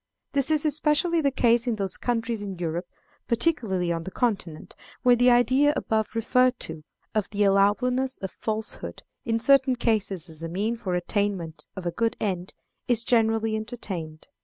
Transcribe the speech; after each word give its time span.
This 0.31 0.49
is 0.49 0.65
especially 0.65 1.21
the 1.21 1.29
case 1.29 1.67
in 1.67 1.75
those 1.75 1.95
countries 1.95 2.41
in 2.41 2.57
Europe, 2.57 2.87
particularly 3.27 3.91
on 3.91 4.03
the 4.03 4.09
Continent, 4.09 4.75
where 5.03 5.15
the 5.15 5.29
idea 5.29 5.73
above 5.75 6.15
referred 6.15 6.59
to, 6.61 6.83
of 7.13 7.29
the 7.29 7.43
allowableness 7.43 8.17
of 8.23 8.31
falsehood 8.31 9.03
in 9.25 9.37
certain 9.37 9.75
cases 9.75 10.27
as 10.27 10.41
a 10.41 10.49
means 10.49 10.81
for 10.81 10.93
the 10.93 10.97
attainment 10.97 11.67
of 11.75 11.85
a 11.85 11.91
good 11.91 12.17
end, 12.19 12.55
is 12.87 13.03
generally 13.03 13.55
entertained. 13.55 14.27